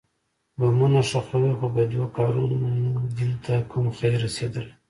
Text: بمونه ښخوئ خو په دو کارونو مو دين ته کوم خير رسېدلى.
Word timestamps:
بمونه 0.59 0.99
ښخوئ 1.09 1.51
خو 1.59 1.67
په 1.75 1.81
دو 1.91 2.03
کارونو 2.17 2.55
مو 2.61 3.01
دين 3.17 3.31
ته 3.43 3.53
کوم 3.71 3.85
خير 3.97 4.13
رسېدلى. 4.25 4.71